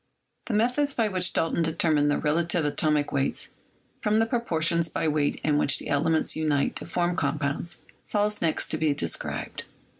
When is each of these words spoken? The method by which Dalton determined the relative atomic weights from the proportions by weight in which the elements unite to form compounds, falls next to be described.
The 0.47 0.55
method 0.55 0.95
by 0.97 1.09
which 1.09 1.31
Dalton 1.31 1.61
determined 1.61 2.09
the 2.09 2.17
relative 2.17 2.65
atomic 2.65 3.11
weights 3.11 3.51
from 4.01 4.17
the 4.17 4.25
proportions 4.25 4.89
by 4.89 5.07
weight 5.07 5.35
in 5.43 5.59
which 5.59 5.77
the 5.77 5.89
elements 5.89 6.35
unite 6.35 6.75
to 6.77 6.87
form 6.87 7.15
compounds, 7.15 7.83
falls 8.07 8.41
next 8.41 8.69
to 8.69 8.79
be 8.79 8.95
described. 8.95 9.63